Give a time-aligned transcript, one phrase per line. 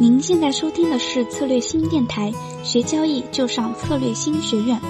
[0.00, 2.32] 您现在收听的是策略新电台，
[2.64, 4.80] 学交易就上策略新学院。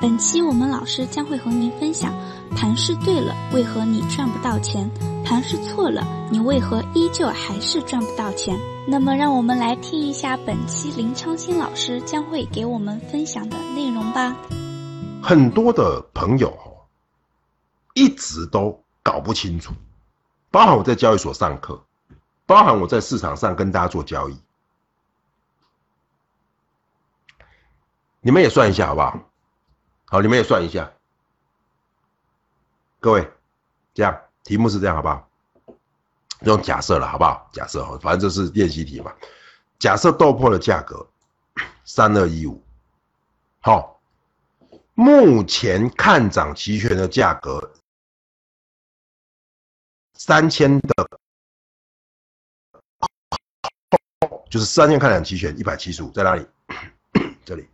[0.00, 2.14] 本期我们老师将会和您分享：
[2.54, 4.88] 盘是对了，为何你赚不到钱？
[5.24, 8.56] 盘是错了，你为何依旧还是赚不到钱？
[8.86, 14.36] 那么，让我们来听一下本期林昌新老师将会给我们分享的内容吧。
[15.20, 16.56] 很多的朋友
[17.94, 19.72] 一直都搞不清楚，
[20.52, 21.82] 包含我在交易所上课。
[22.44, 24.36] 包含我在市场上跟大家做交易，
[28.24, 29.18] 你们也算一下好不好？
[30.04, 30.90] 好，你们也算一下。
[33.00, 33.28] 各位，
[33.92, 35.28] 这样题目是这样好不好？
[36.42, 37.50] 用假设了好不好？
[37.52, 39.12] 假设哈，反正这是练习题嘛。
[39.80, 41.04] 假设豆粕的价格
[41.84, 42.62] 三二一五，
[43.60, 44.00] 好，
[44.94, 47.72] 目前看涨期权的价格
[50.14, 51.08] 三千的。
[54.48, 56.46] 就是三千看涨期权一百七十五在哪里？
[57.44, 57.68] 这里。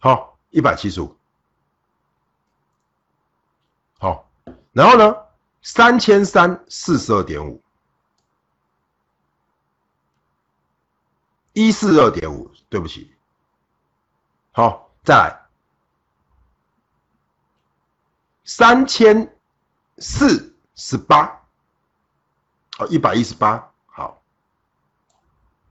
[0.00, 1.16] 好，一百七十五。
[3.98, 4.28] 好，
[4.72, 5.16] 然后呢？
[5.62, 7.62] 三千三四十二点五，
[11.52, 13.14] 一四二点五，对不起。
[14.50, 15.40] 好，再来。
[18.44, 19.32] 三千
[19.98, 20.48] 四。
[20.76, 21.26] 十八，
[22.78, 24.22] 好，一百一十八，好，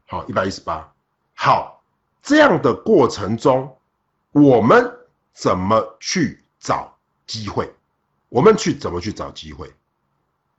[0.06, 0.94] 好，一百一十八，
[1.34, 1.82] 好，
[2.22, 3.79] 这样的过程中，
[4.32, 4.98] 我们
[5.34, 7.74] 怎么去找机会？
[8.30, 9.74] 我们去怎么去找机会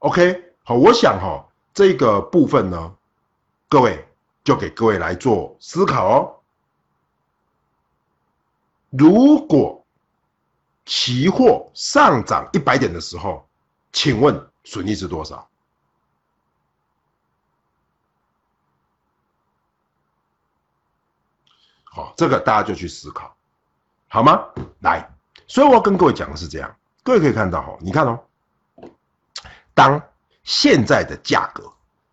[0.01, 2.97] ？OK，好，我想哈，这个部分呢，
[3.69, 4.05] 各位
[4.43, 6.41] 就给各位来做思考哦。
[8.91, 9.87] 如果
[10.85, 13.49] 期货上涨一百点的时候，
[13.93, 15.49] 请问损益是多少？
[21.85, 23.37] 好，这个大家就去思考，
[24.13, 24.45] 好吗？
[24.81, 25.09] 来，
[25.47, 26.69] 所以我要跟各位讲的是这样，
[27.05, 28.19] 各位可以看到哈，你看哦，
[29.73, 30.03] 当
[30.43, 31.63] 现在的价格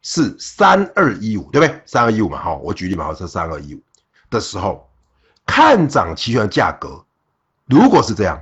[0.03, 1.81] 是三二一五，对不对？
[1.88, 3.81] 三二一五嘛，哈，我举例嘛，是三二一五
[4.30, 4.88] 的时候，
[5.44, 7.03] 看涨期权价格
[7.66, 8.40] 如果是这样，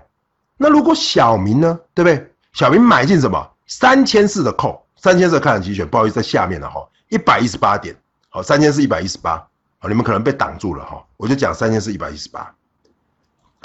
[0.58, 2.30] 那如果小明呢，对不对？
[2.52, 3.50] 小明买进什么？
[3.68, 7.96] 三千四的扣，三千四看涨期权，不好意思，在下面了哈，一百一十八点，
[8.28, 9.38] 好，三千四一百一十八，
[9.80, 12.54] 好，你们可能被挡住了哈，我就讲三千四一百一十八。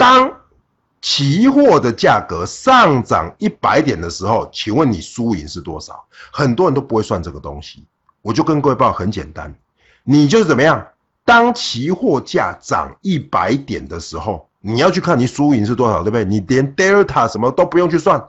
[0.01, 0.35] 当
[0.99, 6.03] 期货的价格上涨一百点的时候，请问你输赢是多少？
[6.31, 7.85] 很多人都不会算这个东西，
[8.23, 9.53] 我就跟各位报很简单，
[10.03, 10.87] 你就是怎么样？
[11.23, 16.25] 当期货价涨一百点的时候，你要去看你输赢是多少，对不对？
[16.25, 18.19] 你连 delta 什么都不用去算。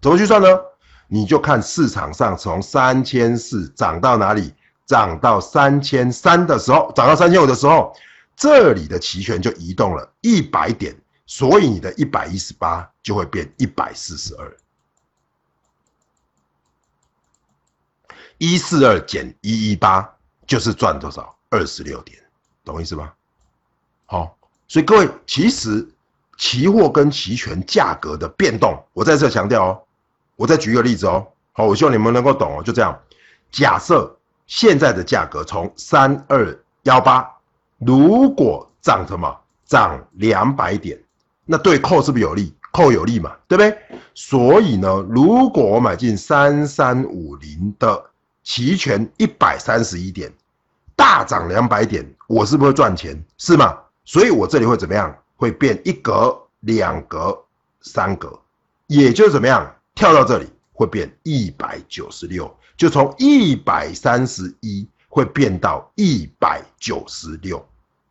[0.00, 0.48] 怎么去算呢？
[1.06, 4.52] 你就看市场上从三千四涨到哪里，
[4.86, 7.94] 涨到三千三的时候，涨到三千五的时候，
[8.34, 10.92] 这里的期权就移动了一百点，
[11.34, 14.54] 所以你的一百一十八就会变一百四十二，
[18.36, 20.06] 一四二减一一八
[20.46, 21.34] 就是赚多少？
[21.48, 22.22] 二十六点，
[22.62, 23.10] 懂我意思吗？
[24.04, 24.36] 好，
[24.68, 25.88] 所以各位，其实
[26.36, 29.82] 期货跟期权价格的变动，我在这强调哦。
[30.36, 32.62] 我再举一个例子哦，好，我希望你们能够懂哦。
[32.62, 32.94] 就这样，
[33.50, 34.14] 假设
[34.46, 37.26] 现在的价格从三二幺八，
[37.78, 41.02] 如果涨什么涨两百点，
[41.44, 42.54] 那对扣是不是有利？
[42.72, 43.76] 扣有利嘛，对不对？
[44.14, 48.02] 所以呢，如果我买进三三五零的
[48.42, 50.32] 期权一百三十一点，
[50.96, 53.22] 大涨两百点，我是不是赚钱？
[53.36, 53.78] 是吗？
[54.04, 55.14] 所以我这里会怎么样？
[55.36, 57.38] 会变一格、两格、
[57.82, 58.38] 三格，
[58.86, 59.70] 也就是怎么样？
[59.94, 67.62] 跳到这里会变一百九十六，就从一百三十一会变到一百九十六，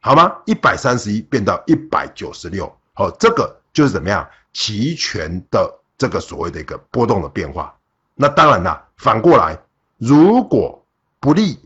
[0.01, 0.31] 好吗？
[0.45, 4.27] 一百三十一变到一百九十六，好，这个就是怎么样？
[4.53, 7.73] 期权的这个所谓的一个波动的变化。
[8.15, 9.57] 那当然啦，反过来，
[9.97, 10.83] 如果
[11.19, 11.59] 不利，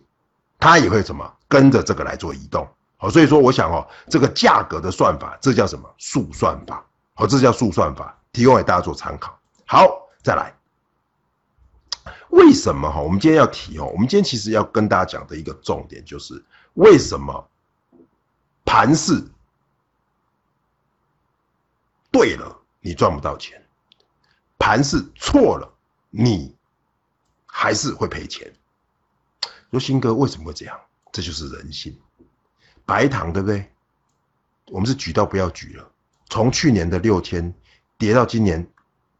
[0.59, 2.67] 它也会什么跟着这个来做移动。
[2.97, 6.85] 好，所以说我想哦，这个价格的算法，这叫什么速算法？
[7.13, 9.37] 好，这叫速算法，提供给大家做参考。
[9.65, 10.01] 好。
[10.25, 10.51] 再来，
[12.29, 12.99] 为什么哈？
[12.99, 17.47] 我们今天要提哦，我们今天其实要跟大家讲的一个重点就是，为什么
[18.65, 19.23] 盘势
[22.15, 23.61] 对了你赚不到钱，
[24.57, 25.69] 盘是错了
[26.09, 26.55] 你
[27.45, 28.49] 还是会赔钱。
[29.71, 30.79] 说新哥为什么会这样？
[31.11, 31.93] 这就是人性。
[32.85, 33.69] 白糖对不对？
[34.67, 35.91] 我们是举到不要举了，
[36.29, 37.53] 从去年的六千
[37.97, 38.65] 跌到今年。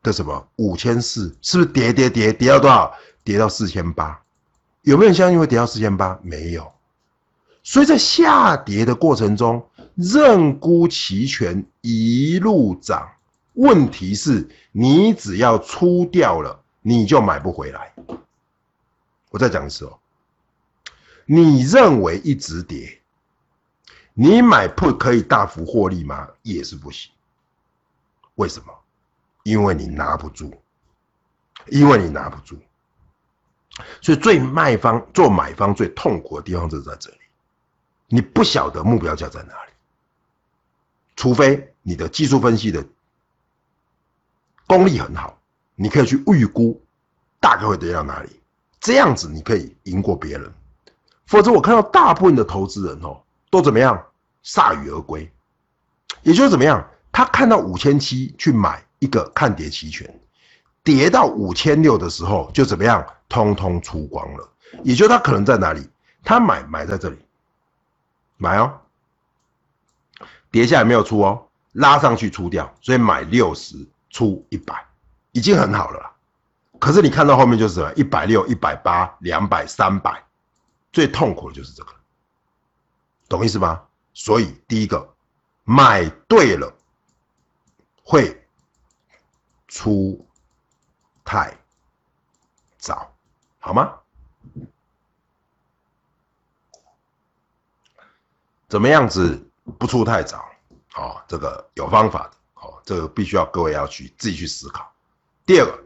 [0.01, 2.94] 的什么五千四，是不是跌跌跌跌到多少？
[3.24, 4.24] 跌到四千八，
[4.83, 6.19] 有没有相信会跌到四千八？
[6.21, 6.71] 没有。
[7.63, 13.11] 所以在下跌的过程中，认沽期权一路涨。
[13.53, 17.93] 问题是，你只要出掉了，你就买不回来。
[19.29, 19.99] 我再讲一次哦，
[21.25, 23.01] 你认为一直跌，
[24.13, 26.27] 你买 put 可以大幅获利吗？
[26.41, 27.11] 也是不行。
[28.35, 28.73] 为什么？
[29.43, 30.51] 因为你拿不住，
[31.67, 32.57] 因为你拿不住。
[34.01, 37.19] 所以最卖方做买方最痛苦的地方就是在这里，
[38.07, 39.71] 你不晓得目标价在哪里，
[41.15, 42.83] 除非你的技术分析的。
[44.65, 45.39] 功力很好，
[45.75, 46.81] 你可以去预估
[47.39, 48.41] 大概会跌到哪里，
[48.79, 50.51] 这样子你可以赢过别人。
[51.27, 53.21] 否则，我看到大部分的投资人哦，
[53.51, 54.03] 都怎么样
[54.43, 55.31] 铩羽而归，
[56.23, 60.19] 也就是怎么样，他看到五千七去买一个看跌期权，
[60.83, 64.49] 跌到五千六的时候就怎么样，通通出光了。
[64.83, 65.88] 也就是他可能在哪里，
[66.23, 67.17] 他买买在这里，
[68.38, 68.81] 买哦，
[70.49, 71.44] 跌下来没有出哦，
[71.75, 73.88] 拉上去出掉，所以买六十。
[74.16, 74.88] 出一百，
[75.33, 76.16] 已经很好了。
[76.80, 77.92] 可是你看到后面就是什么？
[77.95, 80.24] 一百六、一百八、两百、三百，
[80.94, 81.92] 最痛苦的就是这个，
[83.27, 83.83] 懂意思吗？
[84.13, 85.06] 所以第一个，
[85.66, 86.74] 买对了
[88.06, 88.42] 会
[89.68, 90.25] 出
[91.25, 91.54] 太
[92.77, 93.13] 早，
[93.60, 93.94] 好吗？
[98.69, 99.45] 怎么样子
[99.77, 100.54] 不出太早？
[100.95, 102.81] 哦，这个有方法的哦。
[102.86, 104.92] 这个必须要各位要去自己去思考。
[105.45, 105.83] 第二个，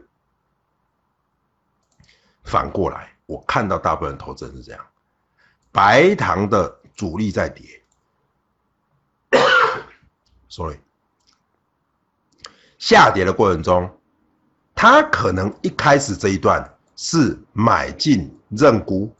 [2.44, 4.86] 反过来，我看到大部分投资人是这样：
[5.72, 7.82] 白糖的主力在跌
[10.48, 10.78] ，sorry，
[12.78, 14.00] 下跌的过程中，
[14.74, 19.14] 他可能一开始这一段是买进认沽，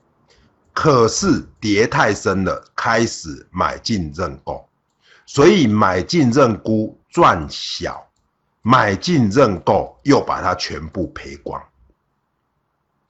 [0.72, 4.68] 可是跌太深了，开始买进认购，
[5.32, 6.98] 所以买进认沽。
[7.08, 8.08] 赚小，
[8.62, 11.60] 买进认购，又把它全部赔光。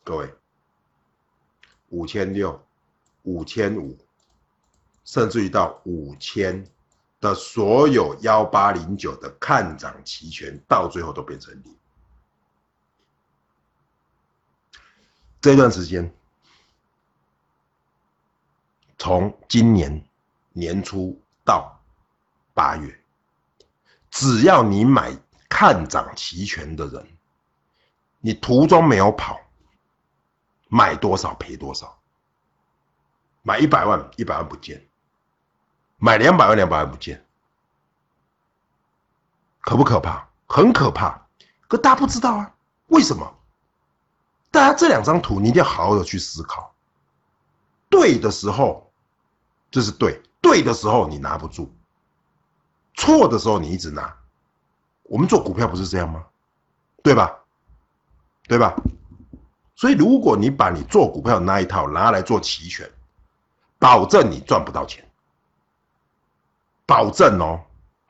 [0.03, 0.35] 各位，
[1.91, 2.59] 五千六、
[3.25, 3.97] 五千五，
[5.05, 6.67] 甚至于到五千
[7.21, 11.77] 的所有幺八零九的看涨期权，到最后都变成零。
[15.43, 16.11] 这段时间，
[18.97, 20.03] 从今年
[20.53, 21.80] 年初到
[22.61, 22.95] 八月。
[24.11, 25.17] 只要你买
[25.49, 27.17] 看涨期权的人，
[28.19, 29.41] 你途中没有跑，
[30.69, 31.99] 买多少赔多少。
[33.41, 34.77] 买一百万，一百万不见；
[35.97, 37.25] 买两百万，两百万不见。
[39.63, 40.29] 可不可怕？
[40.47, 41.27] 很可怕。
[41.67, 42.55] 可大家不知道啊？
[42.89, 43.39] 为什么？
[44.51, 46.75] 大家这两张图，你一定要好好的去思考。
[47.89, 48.93] 对的时候，
[49.71, 51.75] 这是对；对的时候，你拿不住。
[53.01, 54.15] 错的时候你一直拿，
[55.05, 56.23] 我们做股票不是这样吗？
[57.03, 57.35] 对吧？
[58.47, 58.77] 对吧？
[59.75, 62.87] 所以如果你把你做股票的那一套拿来做期权，
[63.79, 65.03] 保证你赚不到钱，
[66.85, 67.65] 保证哦，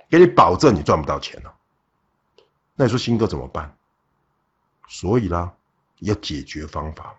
[0.08, 1.52] 给你保证你赚不到钱哦。
[2.74, 3.72] 那你说新哥怎么办？
[4.88, 5.52] 所以啦，
[6.00, 7.18] 要解决方法嘛，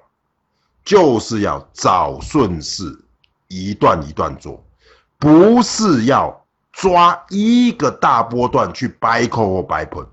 [0.84, 3.00] 就是要找顺势，
[3.48, 4.62] 一段一段做，
[5.18, 6.41] 不是要。
[6.72, 10.06] 抓一个大波段去 buy call 或掰捧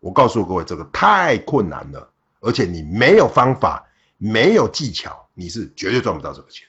[0.00, 2.08] 我告诉各位，这个太困难了，
[2.40, 3.82] 而且你没有方法，
[4.18, 6.66] 没有技巧，你是绝对赚不到这个钱。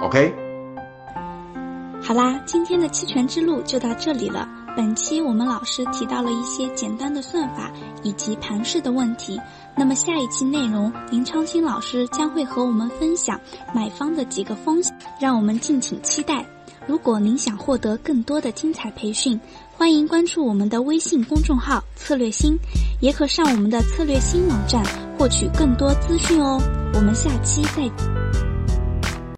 [0.00, 0.34] OK，
[2.02, 4.46] 好啦，今天的期权之路就到这里了。
[4.76, 7.70] 本期我们老师提到了一些简单的算法
[8.02, 9.40] 以及盘势的问题。
[9.76, 13.40] 那么下一期内容，林昌青老师将会和我们分享
[13.74, 16.44] 买方的几个风险，让我们敬请期待。
[16.86, 19.38] 如果您想获得更多的精彩培训，
[19.76, 22.56] 欢迎关注我们的微信公众号“策略新”，
[23.00, 24.84] 也可上我们的策略新网站
[25.18, 26.60] 获取更多资讯哦。
[26.94, 28.21] 我们下期再。